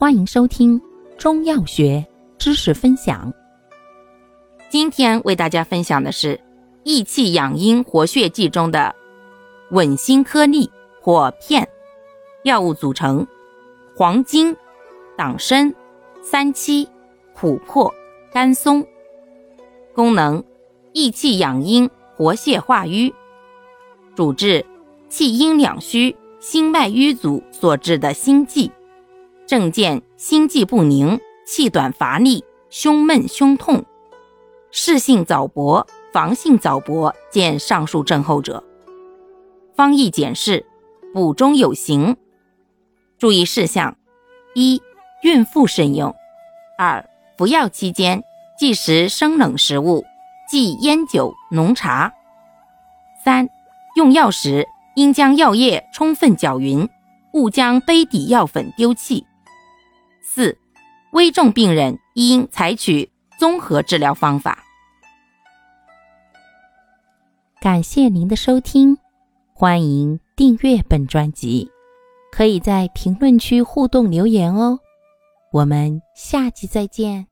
[0.00, 0.80] 欢迎收听
[1.18, 2.06] 中药学
[2.38, 3.34] 知识分享。
[4.70, 6.40] 今天为大家分享的是
[6.84, 8.94] 益气养阴活血剂中的
[9.72, 11.68] 稳心颗粒或片。
[12.44, 13.26] 药物组成：
[13.96, 14.56] 黄精、
[15.16, 15.74] 党参、
[16.22, 16.88] 三七、
[17.36, 17.92] 琥珀、
[18.32, 18.86] 甘松。
[19.92, 20.40] 功能：
[20.92, 23.12] 益气养阴、活血化瘀。
[24.14, 24.64] 主治：
[25.08, 28.70] 气阴两虚、心脉瘀阻所致的心悸。
[29.48, 33.82] 症见心悸不宁、气短乏力、胸闷胸痛，
[34.70, 38.62] 室性早搏、房性早搏见上述症候者。
[39.74, 40.66] 方义简释：
[41.14, 42.14] 补中有形。
[43.16, 43.96] 注意事项：
[44.54, 44.82] 一、
[45.22, 46.12] 孕妇慎用；
[46.76, 47.08] 二、
[47.38, 48.22] 服药期间
[48.58, 50.04] 忌食生冷食物，
[50.50, 52.10] 忌烟酒浓茶；
[53.24, 53.48] 三、
[53.96, 56.86] 用药时应将药液充分搅匀，
[57.32, 59.24] 勿将杯底药粉丢弃。
[60.30, 60.58] 四、
[61.12, 64.62] 危重病人应采取综合治疗方法。
[67.62, 68.98] 感谢您的收听，
[69.54, 71.70] 欢迎订阅本专辑，
[72.30, 74.78] 可以在评论区互动留言哦。
[75.50, 77.26] 我们下期再见。